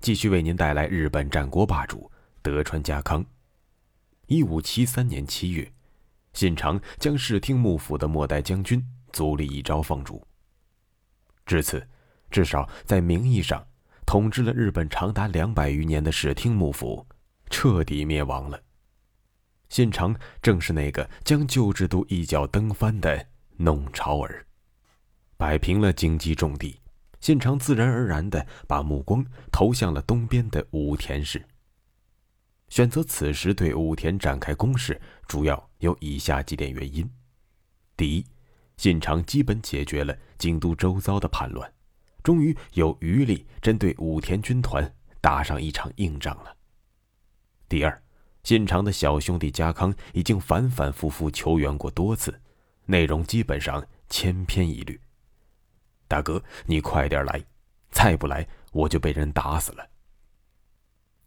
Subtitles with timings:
[0.00, 2.10] 继续为您带来日本战国霸主
[2.42, 3.24] 德川家康。
[4.26, 5.72] 一五七三年七月，
[6.32, 10.24] 信长将室町幕府的末代将军足利义昭放逐。
[11.44, 11.86] 至此，
[12.30, 13.64] 至少在名义上，
[14.04, 17.06] 统治了日本长达两百余年的室町幕府
[17.50, 18.60] 彻底灭亡了。
[19.68, 24.46] 信长正是那个将旧制度一脚蹬翻的弄潮儿，
[25.36, 26.80] 摆平了京畿重地。
[27.20, 31.44] 信长自然而然地把目光投向了东边的武田氏。
[32.68, 37.08] 选择此时对武田展开攻势，主要有以下几点原因：
[37.96, 38.26] 第一，
[38.76, 41.72] 信长基本解决了京都周遭的叛乱，
[42.24, 46.56] 终于有余力针对武田军团打上一场硬仗了；
[47.68, 48.02] 第二，
[48.42, 52.40] 信长的小兄弟家康已经反反复复求援过多次，
[52.86, 55.00] 内容基本上千篇一律。
[56.08, 57.44] 大哥，你快点来！
[57.90, 59.88] 再不来，我就被人打死了。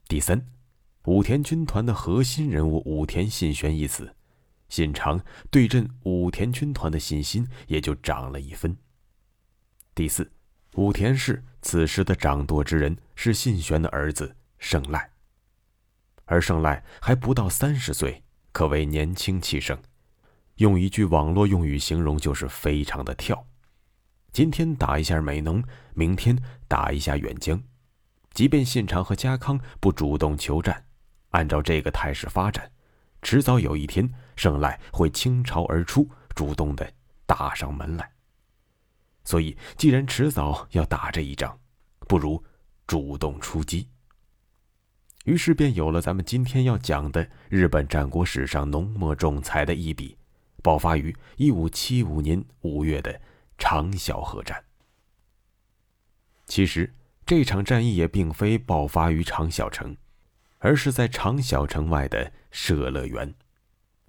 [0.07, 0.45] 第三，
[1.05, 4.13] 武田军团的核心人物武田信玄一死，
[4.69, 5.19] 信长
[5.49, 8.77] 对阵武田军团的信心也就涨了一分。
[9.95, 10.31] 第四，
[10.75, 15.09] 武田氏此时的掌舵之人是信玄的儿子胜赖，
[16.25, 19.77] 而胜赖还不到三十岁，可谓年轻气盛，
[20.55, 23.45] 用一句网络用语形容，就是非常的跳。
[24.31, 25.63] 今天打一下美浓，
[25.93, 27.61] 明天打一下远江。
[28.31, 30.85] 即便信长和家康不主动求战，
[31.29, 32.71] 按照这个态势发展，
[33.21, 36.93] 迟早有一天胜赖会倾巢而出，主动的
[37.25, 38.09] 打上门来。
[39.25, 41.59] 所以，既然迟早要打这一仗，
[42.07, 42.41] 不如
[42.85, 43.87] 主动出击。
[45.25, 50.17] 于是便有了咱们今天要讲的日本战国史上浓墨重彩的一笔，
[50.63, 53.19] 爆发于一五七五年五月的。
[53.59, 54.63] 长筱河战。
[56.47, 59.95] 其实这场战役也并非爆发于长筱城，
[60.57, 63.35] 而是在长筱城外的舍乐园。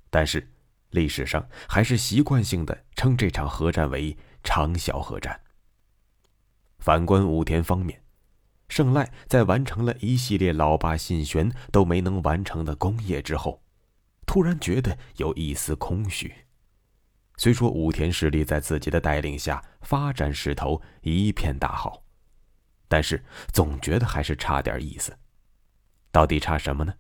[0.08, 0.50] 但是
[0.90, 5.38] 历史上还是习惯性的称这场河战为长筱河战。
[6.78, 8.02] 反观武田方面，
[8.68, 13.62] 胜赖在完成了一系列老爸信玄都没能完成的功业之后，
[14.24, 16.32] 突然觉得有一丝空虚。
[17.40, 22.04] 虽说武田势力在自己的带领下发展势头一片大好，
[22.86, 25.16] 但是总觉得还是差点意思。
[26.12, 26.92] 到底差什么呢？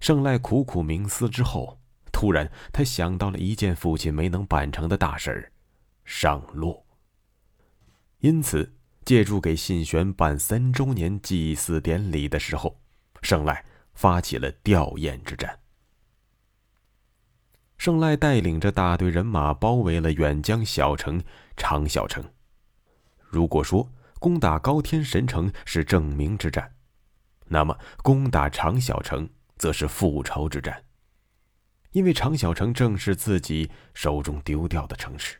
[0.00, 1.78] 胜赖苦苦冥思之后，
[2.10, 5.52] 突然他想到了一件父亲没能办成的大事儿——
[6.06, 6.86] 上洛。
[8.20, 8.74] 因此，
[9.04, 12.80] 借助给信玄办三周年祭祀典礼的时候，
[13.20, 13.62] 胜赖
[13.92, 15.60] 发起了吊唁之战。
[17.78, 21.22] 胜赖带领着大队人马包围了远江小城
[21.56, 22.22] 长小城。
[23.20, 26.74] 如果说攻打高天神城是证明之战，
[27.46, 30.84] 那么攻打长小城则是复仇之战。
[31.92, 35.38] 因为长小城正是自己手中丢掉的城市，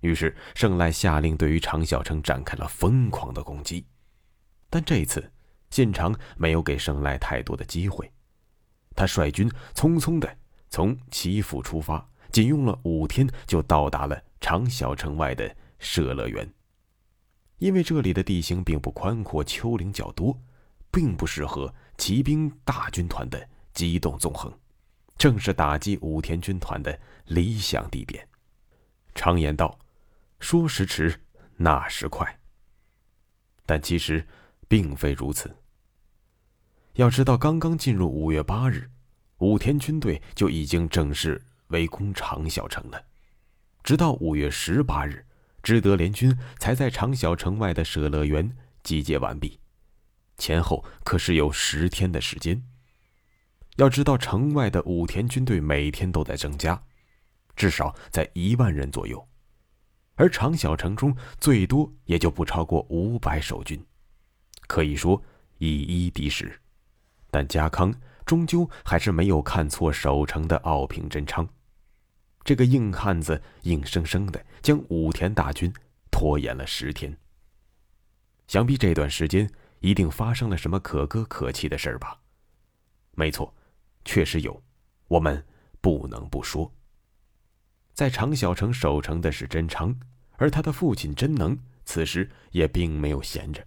[0.00, 3.86] 于是胜赖下令对于长小城展开了疯狂的攻击。
[4.70, 5.30] 但这次，
[5.70, 8.10] 信长没有给胜赖太多的机会，
[8.96, 10.38] 他率军匆匆的。
[10.72, 16.50] 从岐阜出发，仅用了五天就到达了长小城外的舍乐园。
[17.58, 20.34] 因为这里的地形并不宽阔，丘陵较多，
[20.90, 24.50] 并不适合骑兵大军团的机动纵横，
[25.18, 28.26] 正是打击武田军团的理想地点。
[29.14, 29.78] 常言道
[30.40, 31.20] ：“说时迟，
[31.58, 32.40] 那时快。”
[33.66, 34.26] 但其实
[34.68, 35.54] 并非如此。
[36.94, 38.88] 要知道，刚刚进入五月八日。
[39.42, 43.04] 武田军队就已经正式围攻长小城了，
[43.82, 45.26] 直到五月十八日，
[45.64, 49.58] 知德联军才在长小城外的舍乐园集结完毕，
[50.38, 52.62] 前后可是有十天的时间。
[53.78, 56.80] 要知道，城外的武田军队每天都在增加，
[57.56, 59.26] 至少在一万人左右，
[60.14, 63.84] 而长小城中最多也就不超过五百守军，
[64.68, 65.20] 可以说
[65.58, 66.60] 以一敌十。
[67.28, 67.92] 但家康。
[68.24, 71.48] 终究还是没有看错守城的奥平真昌，
[72.44, 75.72] 这个硬汉子硬生生的将武田大军
[76.10, 77.16] 拖延了十天。
[78.46, 82.20] 想必这段时间一定发生了什么可歌可泣的事儿吧？
[83.12, 83.54] 没错，
[84.04, 84.62] 确实有，
[85.08, 85.44] 我们
[85.80, 86.72] 不能不说。
[87.92, 89.94] 在常小城守城的是真昌，
[90.36, 93.66] 而他的父亲真能此时也并没有闲着。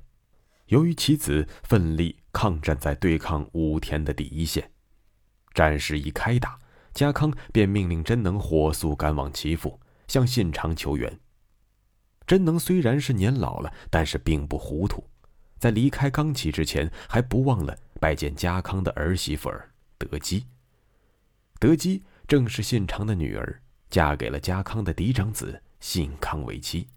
[0.68, 4.70] 由于其子奋力抗战在对抗武田的第一线，
[5.54, 6.60] 战事一开打，
[6.94, 9.80] 家康便命令真能火速赶往齐府，
[10.10, 11.18] 向信长求援。
[12.28, 15.02] 真能虽然是年老了，但是并不糊涂，
[15.58, 20.46] 在离开冈崎之前，还不忘了拜见家康的儿媳妇儿德基。
[21.58, 23.62] 德基正是信长的女儿。
[23.88, 26.90] 嫁给了家康的嫡长子信康为妻，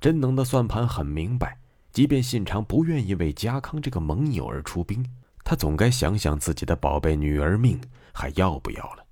[0.00, 1.58] 真能的算盘很明白，
[1.94, 5.06] 即便信长不愿意为家康这个盟友而出兵，
[5.44, 7.80] 他总该想想自己的宝贝女儿命
[8.12, 9.06] 还要不要了。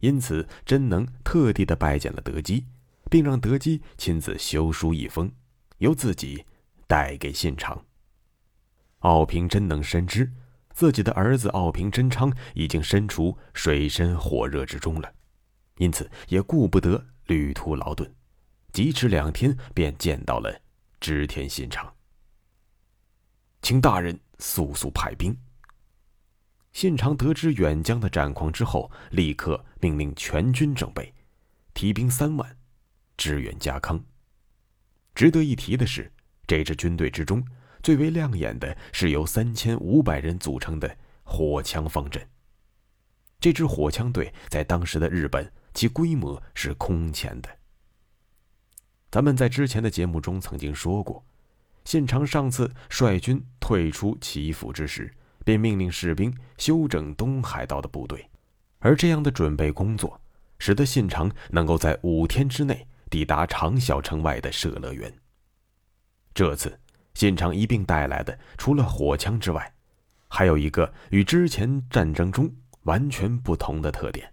[0.00, 2.66] 因此，真能特地的拜见了德基，
[3.10, 5.32] 并让德基亲自修书一封，
[5.78, 6.44] 由自己
[6.86, 7.82] 带给信长。
[8.98, 10.30] 奥平真能深知，
[10.74, 15.10] 自己的儿子奥平真昌已经身处水深火热之中了。
[15.78, 18.14] 因此也顾不得旅途劳顿，
[18.70, 20.60] 疾驰两天便见到了
[21.04, 21.94] 织田信长。
[23.60, 25.36] 请大人速速派兵。
[26.72, 31.12] 信长得知远江的战况之后，立刻命令全军整备，
[31.74, 32.56] 提兵三万，
[33.18, 34.02] 支援家康。
[35.14, 36.10] 值得一提的是，
[36.46, 37.46] 这支军队之中
[37.82, 42.26] 最为亮眼的是由三千五百人组成的火枪方阵。
[43.38, 45.52] 这支火枪队在当时的日本。
[45.74, 47.48] 其规模是空前的。
[49.14, 51.24] 咱们在之前的节目中曾经说过，
[51.84, 55.08] 信长上次率军退出齐府之时，
[55.44, 58.28] 便命令士兵修整东海道的部队，
[58.80, 60.20] 而这样的准备工作，
[60.58, 65.14] 使得信长能够在五天之内抵达长小城外的社乐园。
[66.34, 66.76] 这次，
[67.14, 69.72] 信长一并带来的除了火枪之外，
[70.26, 72.52] 还有一个与之前战争中
[72.82, 74.28] 完全不同的特点。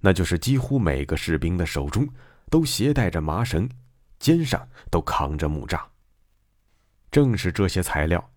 [0.00, 2.08] 那就是几乎每个士兵的手中
[2.50, 3.70] 都携带着麻绳，
[4.20, 5.82] 肩上都扛着木栅。
[7.10, 8.30] 正是这些材料，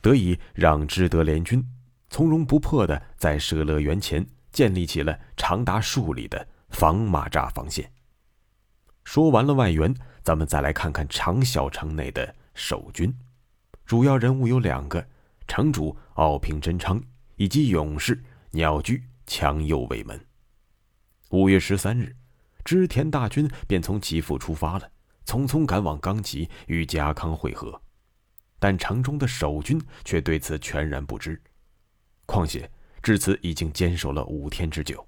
[0.00, 1.66] 得以让知德联军
[2.08, 7.90] 从容不迫地在舍乐园前建立起了长达数里的防马栅防线。
[9.02, 9.92] 说完了外援，
[10.22, 13.12] 咱们再来看看长小城内的守军，
[13.84, 15.04] 主要人物有两个：
[15.48, 17.02] 城主奥平真昌
[17.34, 18.22] 以及勇士
[18.52, 20.20] 鸟居强右卫门。
[21.30, 22.14] 五月十三日，
[22.64, 24.90] 织田大军便从岐阜出发了，
[25.26, 27.80] 匆匆赶往冈崎与家康会合。
[28.58, 31.40] 但城中的守军却对此全然不知。
[32.26, 32.70] 况且
[33.02, 35.06] 至此已经坚守了五天之久，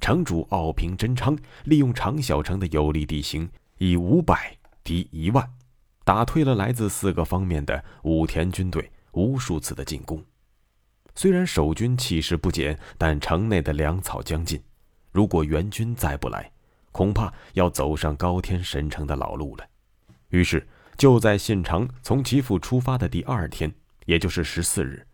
[0.00, 5.48] 城主奥平真昌利用长小城的有利地形，以五百敌一万，
[6.04, 10.24] 打退了来自四个方面的武田军队无数次的进攻。
[11.14, 14.62] 虽然守军气势不减，但城内的粮草将尽。
[15.10, 16.52] 如果援军再不来，
[16.92, 19.66] 恐怕要走上高天神城的老路了。
[20.30, 23.72] 于是，就在信长从岐阜出发的第二天，
[24.06, 25.06] 也就是十四日，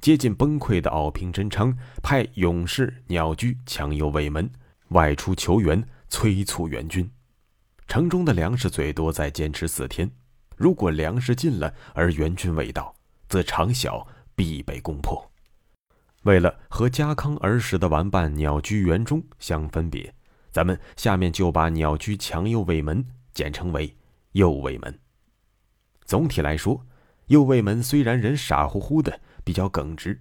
[0.00, 4.50] 接近崩溃的奥平真昌派勇士鸟居强右卫门
[4.88, 7.10] 外出求援，催促援军。
[7.86, 10.10] 城中的粮食最多再坚持四天，
[10.56, 12.94] 如果粮食尽了而援军未到，
[13.28, 15.30] 则长小必被攻破。
[16.24, 20.12] 为了和家康儿时的玩伴鸟居元忠相分别，
[20.58, 23.96] 咱们下面就把鸟居强右卫门简称为
[24.32, 24.98] 右卫门。
[26.04, 26.84] 总体来说，
[27.26, 30.20] 右卫门虽然人傻乎乎的，比较耿直，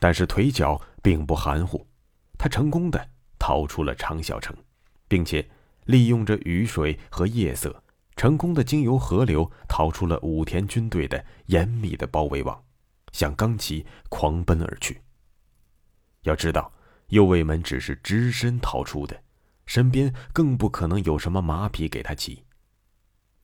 [0.00, 1.86] 但是腿脚并不含糊。
[2.36, 4.56] 他成功的逃出了长小城，
[5.06, 5.48] 并且
[5.84, 7.80] 利用着雨水和夜色，
[8.16, 12.60] 成功的经由河流逃出了武田军队的严密的包围网，
[13.12, 15.00] 向冈崎狂奔而去。
[16.22, 16.72] 要知道，
[17.10, 19.22] 右卫门只是只身逃出的，
[19.66, 22.44] 身边更不可能有什么马匹给他骑。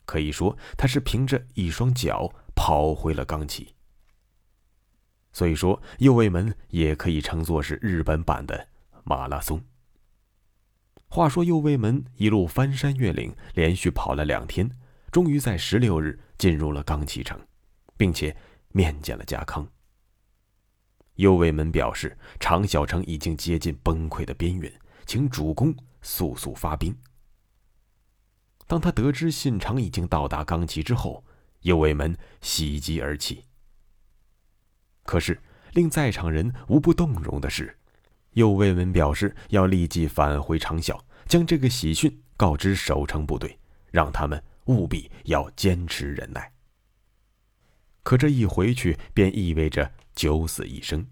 [0.05, 3.75] 可以说，他是凭着一双脚跑回了冈崎。
[5.33, 8.69] 所以说，右卫门也可以称作是日本版的
[9.05, 9.63] 马拉松。
[11.09, 14.71] 话说，右卫门一路翻山越岭，连续跑了两天，
[15.11, 17.39] 终于在十六日进入了冈崎城，
[17.97, 18.37] 并且
[18.69, 19.67] 面见了家康。
[21.15, 24.73] 右卫门表示，长小城已经接近崩溃的边缘，
[25.07, 26.95] 请主公速速发兵。
[28.67, 31.25] 当他得知信长已经到达冈崎之后，
[31.61, 33.45] 右卫门喜极而泣。
[35.05, 35.41] 可是
[35.73, 37.77] 令在场人无不动容的是，
[38.33, 43.59] 右卫门表示要立即返回长筱，将这个喜讯告知守城部队，
[43.91, 46.53] 让他们务必要坚持忍耐。
[48.03, 51.07] 可这一回去便意味着九死一生。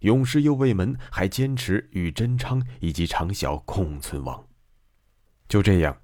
[0.00, 4.46] 勇士右卫门还坚持与真昌以及长小共存亡。
[5.48, 5.96] 就这样，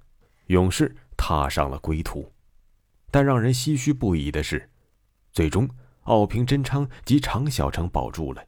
[0.47, 2.31] 勇士踏上了归途。
[3.09, 4.69] 但让人唏嘘不已的是，
[5.31, 5.67] 最终
[6.03, 8.45] 奥平真昌及长小城保住了，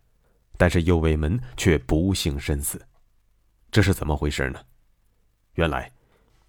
[0.57, 2.85] 但是右卫门却不幸身死。
[3.71, 4.59] 这是怎么回事呢？
[5.53, 5.91] 原来，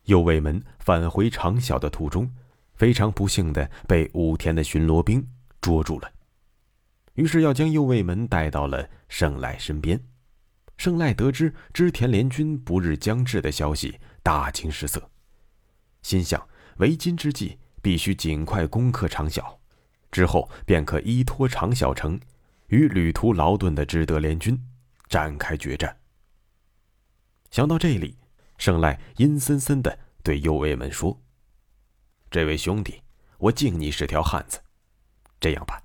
[0.04, 2.30] 右卫门返回长小的途中，
[2.74, 5.26] 非常不幸的被武田的巡逻兵
[5.60, 6.10] 捉住了。
[7.20, 10.02] 于是要将右卫门带到了胜赖身边。
[10.78, 15.10] 胜赖得知织田联军不日将至的消息，大惊失色，
[16.00, 16.48] 心想
[16.78, 19.60] 为今之计必须尽快攻克长小，
[20.10, 22.18] 之后便可依托长小城，
[22.68, 24.58] 与旅途劳顿的织德联军
[25.06, 25.94] 展开决战。
[27.50, 28.16] 想到这里，
[28.56, 31.20] 胜赖阴森森的对右卫门说
[32.30, 33.02] ：“这位兄弟，
[33.36, 34.58] 我敬你是条汉子，
[35.38, 35.82] 这样吧。”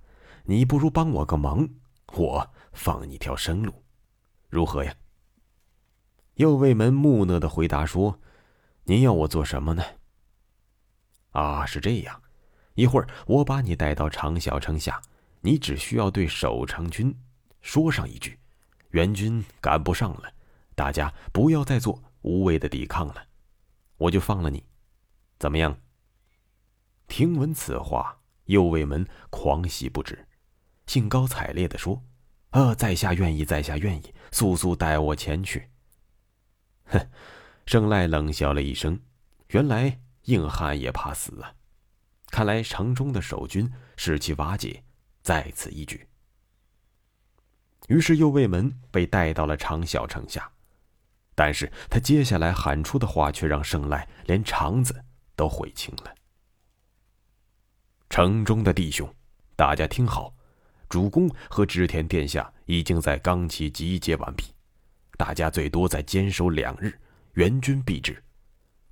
[0.47, 1.67] 你不如帮我个忙，
[2.13, 3.83] 我放你条生路，
[4.47, 4.95] 如何呀？
[6.35, 8.19] 右卫门木讷的回答说
[8.85, 9.83] ：“您要我做什么呢？”
[11.31, 12.21] 啊，是这样，
[12.75, 15.01] 一会儿我把你带到长小城下，
[15.41, 17.17] 你只需要对守城军
[17.61, 18.39] 说上一句
[18.91, 20.31] ：“援军赶不上了，
[20.75, 23.25] 大家不要再做无谓的抵抗了。”
[23.97, 24.63] 我就放了你，
[25.39, 25.75] 怎么样？
[27.07, 30.27] 听闻此话，右卫门狂喜不止。
[30.87, 32.03] 兴高采烈地说
[32.51, 35.69] ：“啊，在下愿意，在下愿意，速速带我前去。”
[36.85, 37.09] 哼，
[37.65, 38.99] 胜赖冷笑了一声，
[39.47, 41.53] 原来硬汉也怕死啊！
[42.27, 44.83] 看来城中的守军士气瓦解，
[45.21, 46.07] 在此一举。
[47.87, 50.51] 于是右卫门被带到了长小城下，
[51.33, 56.13] 但是他接下来喊出的话却让胜赖连肠子都悔青了。
[58.09, 59.11] 城中的弟兄，
[59.55, 60.34] 大家听好。
[60.89, 64.45] 主公和织田殿下已经在冈崎集结完毕，
[65.17, 66.93] 大家最多再坚守两日，
[67.33, 68.23] 援军必至，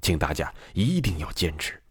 [0.02, 1.82] 请大家一定要坚持。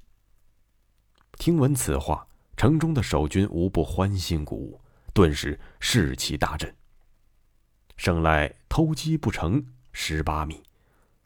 [1.39, 4.81] 听闻此话，城中的守军无不欢欣鼓舞，
[5.15, 6.73] 顿时士气大振。
[7.97, 10.63] 胜赖偷鸡不成蚀把米，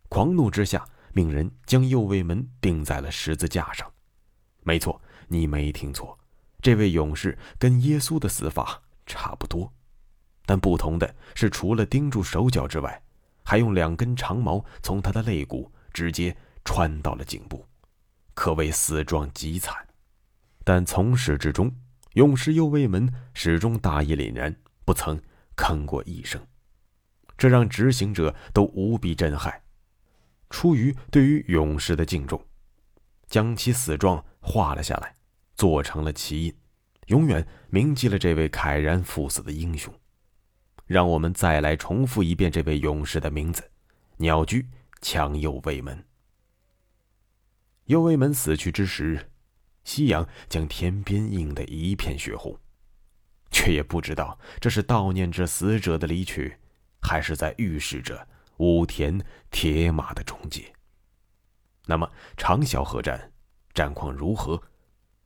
[0.08, 3.90] 狂怒之下，命人将右卫门钉在了十字架上。
[4.62, 6.18] 没错，你没听错。
[6.66, 9.72] 这位勇士跟耶稣的死法差不多，
[10.44, 13.00] 但不同的是，除了钉住手脚之外，
[13.44, 17.64] 还用两根长矛从他的肋骨直接穿到了颈部，
[18.34, 19.76] 可谓死状极惨。
[20.64, 21.72] 但从始至终，
[22.14, 24.52] 勇士右卫门始终大义凛然，
[24.84, 25.22] 不曾
[25.56, 26.44] 吭过一声，
[27.38, 29.62] 这让执行者都无比震撼。
[30.50, 32.44] 出于对于勇士的敬重，
[33.28, 35.14] 将其死状画了下来。
[35.56, 36.54] 做成了旗印，
[37.06, 39.92] 永远铭记了这位慨然赴死的英雄。
[40.86, 43.68] 让我们再来重复一遍这位勇士的名字：
[44.18, 44.68] 鸟居
[45.00, 46.04] 强右卫门。
[47.86, 49.30] 右卫门死去之时，
[49.82, 52.56] 夕阳将天边映得一片血红，
[53.50, 56.56] 却也不知道这是悼念着死者的离去，
[57.00, 60.72] 还是在预示着武田铁马的终结。
[61.86, 63.32] 那么长筱合战
[63.72, 64.62] 战况如何？